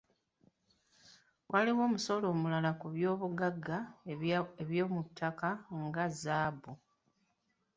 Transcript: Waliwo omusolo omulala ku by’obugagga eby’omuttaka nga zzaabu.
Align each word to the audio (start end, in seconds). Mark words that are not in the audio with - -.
Waliwo 1.51 1.81
omusolo 1.87 2.25
omulala 2.33 2.71
ku 2.79 2.87
by’obugagga 2.95 3.77
eby’omuttaka 4.63 5.49
nga 5.83 6.05
zzaabu. 6.13 6.71